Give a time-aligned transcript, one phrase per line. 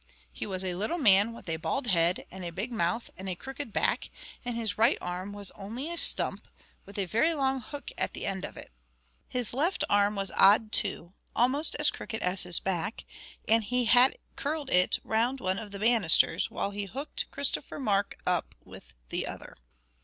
[0.33, 3.35] He was a little man with a bald head and a big mouth and a
[3.35, 4.09] crooked back;
[4.43, 6.47] and his right arm was only a stump,
[6.87, 8.71] with a very long hook at the end of it.
[9.27, 13.05] His left arm was odd too, almost as crooked as his back,
[13.47, 18.15] and he had curled it round one of the banisters, while he hooked Christopher Mark
[18.25, 19.55] up with the other.